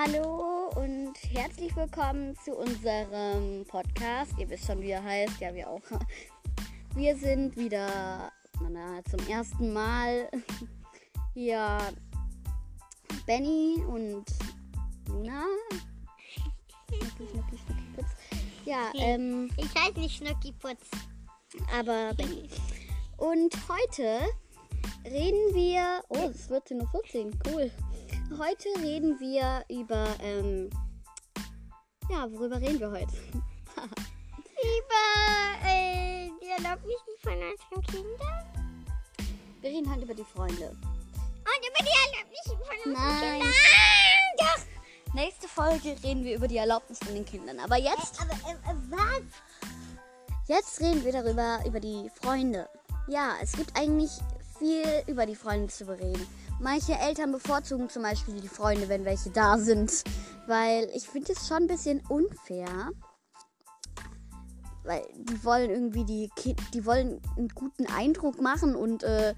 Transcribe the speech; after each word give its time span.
Hallo 0.00 0.70
und 0.76 1.14
herzlich 1.32 1.74
willkommen 1.74 2.36
zu 2.44 2.52
unserem 2.52 3.64
Podcast. 3.66 4.30
Ihr 4.38 4.48
wisst 4.48 4.66
schon, 4.66 4.80
wie 4.80 4.90
er 4.90 5.02
heißt. 5.02 5.40
Ja, 5.40 5.52
wir 5.52 5.68
auch. 5.68 5.82
Wir 6.94 7.16
sind 7.16 7.56
wieder 7.56 8.30
na, 8.60 9.02
zum 9.10 9.18
ersten 9.28 9.72
Mal 9.72 10.30
hier 11.34 11.78
Benny 13.26 13.82
und 13.88 14.24
Luna. 15.08 15.42
Schnucki, 16.30 17.16
Schnucki, 17.16 17.58
Schnucki, 17.58 17.82
Putz. 17.96 18.08
Ja, 18.66 18.92
ähm, 18.94 19.50
Ich 19.56 19.74
heiße 19.74 19.98
nicht 19.98 20.16
Schnuckiputz. 20.16 20.84
aber 21.76 22.14
Benny. 22.14 22.48
Und 23.16 23.52
heute 23.68 24.20
reden 25.04 25.54
wir. 25.56 26.04
Oh, 26.08 26.30
es 26.30 26.48
wird 26.48 26.68
10.14 26.68 27.24
Uhr. 27.24 27.32
Cool. 27.48 27.72
Heute 28.36 28.68
reden 28.82 29.18
wir 29.20 29.64
über. 29.68 30.06
Ähm, 30.20 30.68
ja, 32.10 32.30
worüber 32.30 32.60
reden 32.60 32.78
wir 32.78 32.90
heute? 32.90 33.16
Über 34.60 35.66
äh, 35.66 36.28
die 36.42 36.48
Erlaubnissen 36.48 37.14
von 37.22 37.32
unseren 37.32 37.82
Kindern. 37.86 38.44
Wir 39.60 39.70
reden 39.70 39.90
halt 39.90 40.02
über 40.02 40.14
die 40.14 40.24
Freunde. 40.24 40.70
Und 40.70 41.62
über 41.66 41.80
die 41.80 41.94
Erlaubnissen 42.06 42.58
von 42.58 42.92
unseren 42.92 42.92
Nein. 42.92 43.40
Kindern. 43.40 43.54
Doch. 44.38 45.14
Nächste 45.14 45.48
Folge 45.48 45.96
reden 46.02 46.24
wir 46.24 46.36
über 46.36 46.48
die 46.48 46.58
Erlaubnis 46.58 46.98
von 46.98 47.14
den 47.14 47.24
Kindern. 47.24 47.58
Aber 47.60 47.76
jetzt, 47.76 48.20
Aber 48.20 48.32
äh, 48.32 48.52
äh, 48.52 48.74
was? 48.90 49.22
jetzt 50.48 50.80
reden 50.80 51.04
wir 51.04 51.12
darüber, 51.12 51.60
über 51.66 51.80
die 51.80 52.10
Freunde. 52.20 52.68
Ja, 53.08 53.36
es 53.40 53.52
gibt 53.52 53.74
eigentlich 53.76 54.10
viel 54.58 55.02
über 55.06 55.24
die 55.24 55.36
Freunde 55.36 55.68
zu 55.68 55.86
bereden. 55.86 56.26
Manche 56.60 56.94
Eltern 56.94 57.32
bevorzugen 57.32 57.88
zum 57.88 58.02
Beispiel 58.02 58.40
die 58.40 58.48
Freunde, 58.48 58.88
wenn 58.88 59.04
welche 59.04 59.30
da 59.30 59.58
sind. 59.58 60.02
Weil 60.46 60.90
ich 60.94 61.08
finde 61.08 61.32
es 61.32 61.46
schon 61.46 61.58
ein 61.58 61.66
bisschen 61.66 62.00
unfair. 62.08 62.90
Weil 64.82 65.06
die 65.16 65.44
wollen 65.44 65.70
irgendwie 65.70 66.04
die 66.04 66.30
Ki- 66.34 66.56
die 66.72 66.84
wollen 66.86 67.20
einen 67.36 67.48
guten 67.50 67.86
Eindruck 67.86 68.40
machen 68.40 68.74
und 68.74 69.02
äh, 69.02 69.34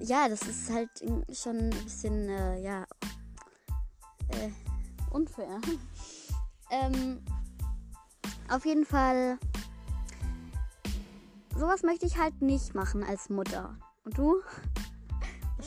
ja, 0.00 0.28
das 0.28 0.42
ist 0.42 0.70
halt 0.72 0.90
schon 1.32 1.56
ein 1.56 1.84
bisschen, 1.84 2.28
äh, 2.28 2.62
ja, 2.62 2.84
äh, 4.28 4.50
unfair. 5.10 5.60
ähm, 6.70 7.22
auf 8.48 8.64
jeden 8.64 8.86
Fall, 8.86 9.38
sowas 11.56 11.82
möchte 11.82 12.06
ich 12.06 12.16
halt 12.18 12.40
nicht 12.40 12.74
machen 12.74 13.04
als 13.04 13.28
Mutter. 13.28 13.76
Und 14.04 14.16
du? 14.16 14.40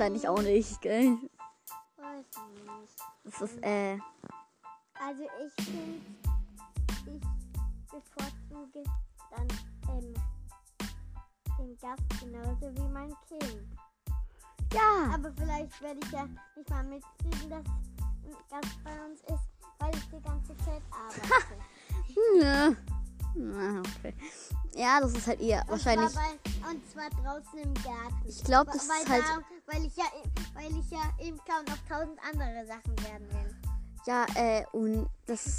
Wahrscheinlich 0.00 0.26
auch 0.28 0.40
nicht, 0.40 0.80
gell? 0.80 1.18
Weiß 1.98 2.24
nicht. 2.24 2.96
Das 3.22 3.42
ist, 3.42 3.62
äh, 3.62 3.98
Also 4.98 5.24
ich 5.46 5.64
finde, 5.66 6.00
ich 7.04 7.20
bevorzuge 7.90 8.82
dann 9.30 9.46
ähm, 9.90 10.14
den 11.58 11.76
Gast 11.82 12.02
genauso 12.18 12.74
wie 12.74 12.88
mein 12.88 13.14
Kind. 13.28 13.66
ja, 14.72 15.10
Aber 15.12 15.30
vielleicht 15.36 15.82
werde 15.82 16.00
ich 16.02 16.12
ja 16.12 16.26
nicht 16.56 16.70
mal 16.70 16.82
mitkriegen, 16.84 17.50
dass 17.50 17.66
ein 17.66 18.34
Gast 18.48 18.82
bei 18.82 19.04
uns 19.04 19.20
ist, 19.20 19.50
weil 19.80 19.94
ich 19.94 20.08
die 20.08 20.22
ganze 20.22 20.56
Zeit 20.64 20.82
arbeite. 20.90 21.60
ja. 22.40 22.72
Na, 23.34 23.80
okay. 23.80 24.14
Ja, 24.74 25.00
das 25.00 25.12
ist 25.12 25.26
halt 25.26 25.40
eher 25.40 25.64
wahrscheinlich. 25.66 26.06
Und 26.06 26.12
zwar, 26.12 26.24
bei, 26.44 26.70
und 26.70 26.90
zwar 26.90 27.10
draußen 27.10 27.58
im 27.58 27.74
Garten. 27.74 28.28
Ich 28.28 28.44
glaube, 28.44 28.70
das 28.72 28.88
weil, 28.88 29.02
ist 29.02 29.08
halt. 29.08 29.24
da, 29.24 29.74
weil 29.74 29.84
ich 29.84 29.96
ja, 29.96 30.04
weil 30.54 30.78
ich 30.78 30.90
ja 30.90 31.02
Imker 31.18 31.58
und 31.60 31.68
noch 31.68 31.78
tausend 31.88 32.18
andere 32.28 32.66
Sachen 32.66 32.96
werden 33.04 33.28
will. 33.32 33.56
Ja, 34.06 34.26
äh, 34.34 34.64
und 34.72 35.08
das. 35.26 35.56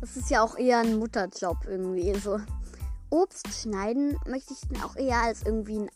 Das 0.00 0.16
ist 0.16 0.28
ja 0.28 0.42
auch 0.42 0.56
eher 0.58 0.80
ein 0.80 0.98
Mutterjob 0.98 1.64
irgendwie. 1.66 2.14
So. 2.18 2.38
Obst 3.08 3.46
schneiden 3.62 4.18
möchte 4.26 4.52
ich 4.52 4.60
dann 4.68 4.82
auch 4.82 4.96
eher 4.96 5.22
als 5.22 5.42
irgendwie 5.44 5.78
ein, 5.78 5.90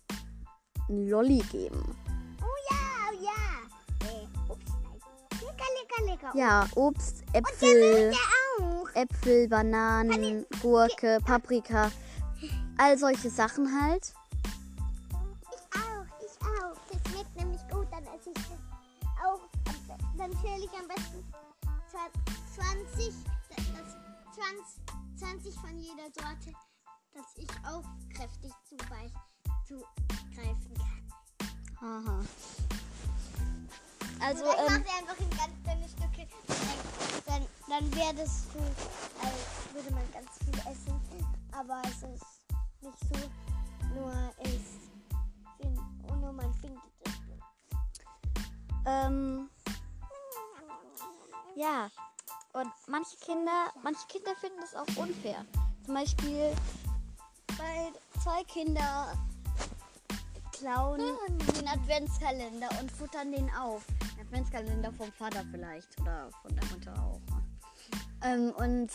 ein 0.88 1.08
Lolli 1.08 1.40
geben. 1.50 1.96
Oh 2.40 2.72
ja, 2.72 2.78
oh 3.10 3.22
ja. 3.22 4.08
Äh, 4.08 4.52
ups, 4.52 4.72
nein. 4.82 5.00
Lecker, 5.40 6.06
lecker, 6.06 6.10
lecker. 6.10 6.38
Ja, 6.38 6.66
Obst, 6.74 7.22
Und 7.34 7.44
der 7.60 8.12
Äpfel, 9.02 9.48
Bananen, 9.48 10.44
Gurke, 10.60 11.18
Paprika. 11.24 11.90
All 12.78 12.98
solche 12.98 13.30
Sachen 13.30 13.68
halt. 13.80 14.12
Ich 15.52 15.62
auch, 15.80 16.04
ich 16.20 16.36
auch. 16.42 16.76
Das 16.90 17.00
schmeckt 17.12 17.36
nämlich 17.36 17.60
gut, 17.70 17.86
dann 17.92 18.02
esse 18.04 18.30
ich 18.30 18.34
das 18.34 18.60
auch. 19.24 19.40
Dann 20.16 20.32
schäle 20.40 20.64
ich 20.64 20.72
am 20.72 20.88
besten 20.88 21.24
zwa- 21.92 22.10
20, 22.56 23.14
das, 23.50 23.56
das 23.56 23.66
20, 25.16 25.52
20 25.52 25.54
von 25.60 25.78
jeder 25.78 26.10
Sorte, 26.14 26.52
dass 27.14 27.26
ich 27.36 27.48
auch 27.66 27.84
kräftig 28.16 28.52
zugreifen 28.68 29.12
kann. 30.76 31.02
Aha. 31.80 32.20
Also, 34.20 34.42
Vielleicht 34.44 34.58
ähm, 34.58 34.64
machst 34.66 34.86
du 34.86 34.90
einfach 34.98 35.18
in 35.20 35.30
ganz 35.30 35.54
dünne 35.64 35.88
Stücke. 35.88 36.07
Dann, 37.78 37.94
werdest 37.94 38.46
du, 38.52 38.58
als 39.24 39.72
würde 39.72 39.94
man 39.94 40.02
ganz 40.12 40.38
viel 40.38 40.58
essen. 40.68 41.00
Aber 41.52 41.80
es 41.84 42.02
ist 42.02 42.24
nicht 42.80 42.98
so. 42.98 43.30
Nur 43.94 44.12
es 44.40 45.68
und 46.08 46.20
nur 46.20 46.32
man 46.32 46.52
findet 46.54 46.82
es. 47.04 47.12
ähm, 48.84 49.48
ja. 51.54 51.88
Und 52.52 52.72
manche 52.88 53.16
Kinder, 53.18 53.72
manche 53.84 54.06
Kinder 54.08 54.34
finden 54.40 54.60
das 54.60 54.74
auch 54.74 54.96
unfair. 54.96 55.44
Zum 55.84 55.94
Beispiel, 55.94 56.52
weil 57.58 57.92
zwei 58.20 58.42
Kinder 58.44 59.12
klauen 60.50 61.00
den 61.56 61.68
Adventskalender 61.68 62.68
und 62.80 62.90
futtern 62.90 63.30
den 63.30 63.48
auf. 63.54 63.84
Adventskalender 64.20 64.92
vom 64.92 65.12
Vater 65.12 65.44
vielleicht 65.52 66.00
oder 66.00 66.28
von 66.42 66.56
der 66.56 66.64
Mutter 66.70 66.92
auch. 67.00 67.37
Ähm, 68.22 68.52
und, 68.56 68.90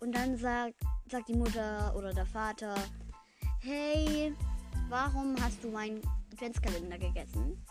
und 0.00 0.14
dann 0.14 0.36
sagt, 0.36 0.74
sagt 1.10 1.28
die 1.28 1.36
Mutter 1.36 1.94
oder 1.96 2.12
der 2.12 2.26
Vater, 2.26 2.74
hey, 3.60 4.34
warum 4.88 5.34
hast 5.40 5.62
du 5.64 5.70
meinen 5.70 6.00
Adventskalender 6.32 6.98
gegessen? 6.98 7.64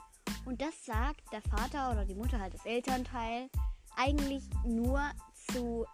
Und 0.46 0.62
das 0.62 0.86
sagt 0.86 1.22
der 1.32 1.42
Vater 1.42 1.92
oder 1.92 2.06
die 2.06 2.16
Mutter, 2.16 2.40
halt 2.40 2.54
das 2.54 2.66
Elternteil, 2.66 3.50
eigentlich 3.96 4.44
nur 4.66 5.02
zu 5.52 5.86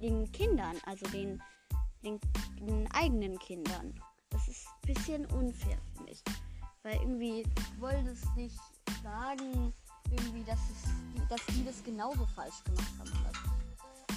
den 0.00 0.30
Kindern, 0.32 0.76
also 0.86 1.06
den, 1.08 1.42
den, 2.04 2.20
den 2.60 2.90
eigenen 2.92 3.38
Kindern. 3.38 3.94
Das 4.30 4.48
ist 4.48 4.66
ein 4.66 4.94
bisschen 4.94 5.26
unfair, 5.26 5.78
finde 5.96 6.12
ich. 6.12 6.22
Weil 6.82 6.96
irgendwie 6.96 7.44
wollen 7.78 8.06
es 8.06 8.22
nicht 8.36 8.58
sagen, 9.02 9.72
irgendwie, 10.10 10.44
dass, 10.44 10.58
es, 10.58 11.28
dass 11.28 11.40
die 11.54 11.64
das 11.64 11.82
genauso 11.84 12.26
falsch 12.34 12.62
gemacht 12.64 12.92
haben. 12.98 13.10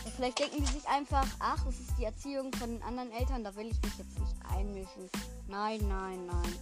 Ja, 0.05 0.11
vielleicht 0.15 0.39
denken 0.39 0.57
die 0.57 0.71
sich 0.71 0.87
einfach, 0.87 1.27
ach, 1.39 1.63
das 1.65 1.79
ist 1.79 1.97
die 1.97 2.05
Erziehung 2.05 2.53
von 2.53 2.69
den 2.69 2.83
anderen 2.83 3.11
Eltern, 3.11 3.43
da 3.43 3.55
will 3.55 3.67
ich 3.67 3.81
mich 3.81 3.97
jetzt 3.97 4.19
nicht 4.19 4.35
einmischen. 4.49 5.09
Nein, 5.47 5.79
nein, 5.87 6.25
nein. 6.25 6.55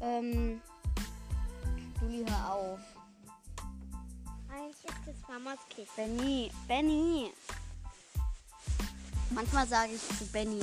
Ähm, 0.00 0.60
Juli, 2.00 2.24
hör 2.28 2.52
auf. 2.54 2.80
Eigentlich 4.48 4.84
ist 4.84 5.06
das 5.06 5.28
Mamas 5.28 5.58
Kiss. 5.68 5.88
Benny, 5.96 6.50
Benny. 6.68 7.32
Manchmal 9.36 9.68
sage 9.68 9.92
ich 9.92 10.00
zu 10.18 10.24
Benny, 10.32 10.62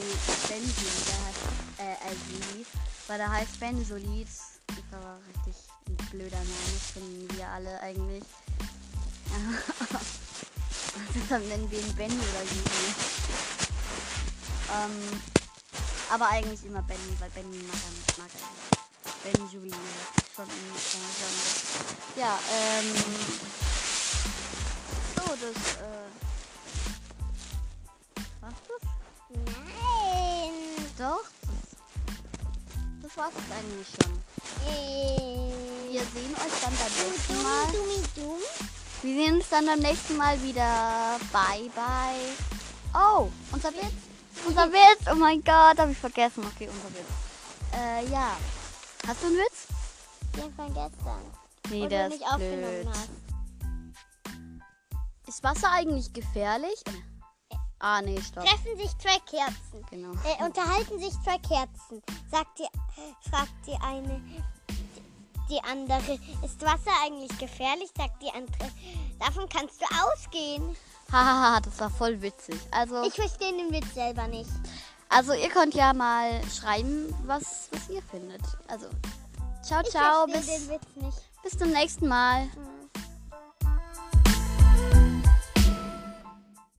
Benji, 0.50 0.74
der 1.08 1.20
heißt, 1.28 1.38
äh, 1.78 2.16
Juli, 2.32 2.66
weil 3.08 3.20
der 3.20 3.32
heißt 3.32 3.60
Bensolit. 3.60 4.28
Ist 4.28 4.58
aber 4.92 5.20
richtig 5.28 5.56
ein 5.88 5.96
blöder 6.10 6.40
Name, 6.40 6.80
finden 6.92 7.38
wir 7.38 7.48
alle 7.50 7.80
eigentlich. 7.82 8.24
also 10.98 11.20
dann 11.30 11.48
nennen 11.50 11.70
wir 11.70 11.82
ihn 11.82 11.96
Benny 11.96 12.16
oder 12.16 12.42
Juli. 12.42 12.96
Ähm, 14.74 15.22
aber 16.10 16.30
eigentlich 16.30 16.66
immer 16.66 16.82
Benny, 16.82 17.16
weil 17.20 17.30
Benny 17.30 17.58
mag 17.58 17.78
er, 17.78 18.24
mag 18.24 18.32
er 18.34 18.40
nicht. 18.50 19.38
Benny 19.38 19.54
Juli, 19.54 19.72
schon. 20.36 20.48
Ja, 22.16 22.40
ähm, 22.52 22.96
so, 25.16 25.26
das, 25.28 25.76
äh, 25.78 26.03
was 28.44 28.54
das? 28.68 28.82
Nein. 29.30 30.54
Doch, 30.98 31.24
das, 33.02 33.18
war's 33.18 33.34
eigentlich 33.52 33.88
schon. 33.88 34.14
Äh, 34.68 35.92
Wir 35.92 36.02
sehen 36.02 36.34
euch 36.36 36.62
dann 36.62 36.74
beim 36.76 36.94
nächsten 37.10 37.42
Mal. 37.44 37.68
Wir 39.02 39.16
sehen 39.26 39.36
uns 39.36 39.50
dann 39.50 39.66
beim 39.66 39.80
nächsten 39.80 40.18
Mal 40.18 40.42
wieder. 40.44 41.20
Bye, 41.32 41.70
bye. 41.76 42.36
Oh, 42.94 43.30
unser 43.52 43.70
Witz. 43.74 43.94
Unser 44.46 44.72
Witz. 44.72 45.08
Oh 45.12 45.16
mein 45.16 45.44
Gott, 45.44 45.78
habe 45.80 45.92
ich 45.92 45.98
vergessen. 45.98 46.46
Okay, 46.46 46.70
unser 46.70 46.90
Witz. 46.90 47.08
Äh, 47.76 48.06
ja. 48.12 48.38
Hast 49.08 49.22
du 49.24 49.28
einen 49.28 49.38
Witz? 49.38 49.68
Den 50.36 50.54
von 50.54 50.68
gestern. 50.68 51.22
Nee, 51.70 51.88
der 51.88 52.08
ist 52.08 52.14
nicht 52.14 52.26
aufgenommen 52.26 52.82
blöd. 52.84 52.88
hast. 52.90 53.10
Ist 55.28 55.44
Wasser 55.44 55.72
eigentlich 55.72 56.14
gefährlich? 56.14 56.84
Ah, 57.86 58.02
nee, 58.02 58.18
stopp. 58.22 58.46
Treffen 58.46 58.78
sich 58.78 58.98
zwei 58.98 59.18
Kerzen. 59.30 59.86
Genau. 59.90 60.14
Äh, 60.24 60.42
unterhalten 60.46 60.98
sich 61.00 61.12
zwei 61.22 61.38
Kerzen. 61.40 62.02
Sagt 62.32 62.58
die, 62.60 63.30
fragt 63.30 63.52
die 63.68 63.76
eine 63.86 64.22
die 65.50 65.62
andere, 65.66 66.18
ist 66.44 66.62
Wasser 66.62 66.92
eigentlich 67.04 67.38
gefährlich? 67.38 67.90
Sagt 67.98 68.22
die 68.24 68.30
andere, 68.34 68.72
davon 69.20 69.48
kannst 69.50 69.82
du 69.82 69.86
ausgehen. 69.86 70.76
Hahaha, 71.12 71.60
das 71.60 71.78
war 71.82 71.90
voll 71.90 72.22
witzig. 72.22 72.56
Also, 72.72 73.04
Ich 73.04 73.14
verstehe 73.14 73.52
den 73.52 73.70
Witz 73.74 73.94
selber 73.94 74.28
nicht. 74.28 74.50
also 75.10 75.34
ihr 75.34 75.50
könnt 75.50 75.74
ja 75.76 75.92
mal 75.94 76.42
schreiben, 76.48 77.14
was, 77.26 77.68
was 77.72 77.90
ihr 77.90 78.02
findet. 78.04 78.42
Also, 78.70 78.88
ciao, 79.62 79.82
Ich 79.84 79.90
ciao. 79.90 80.26
verstehe 80.28 80.56
Bis, 80.58 80.68
den 80.68 80.70
Witz 80.70 80.88
nicht. 80.96 81.44
bis 81.44 81.58
zum 81.58 81.70
nächsten 81.72 82.08
Mal. 82.08 82.46
Mhm. 82.46 82.73